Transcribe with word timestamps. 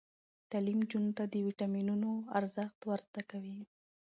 تعلیم 0.49 0.79
نجونو 0.83 1.11
ته 1.17 1.23
د 1.27 1.35
ویټامینونو 1.47 2.09
ارزښت 2.39 2.79
ور 2.83 2.99
زده 3.07 3.21
کوي. 3.31 3.59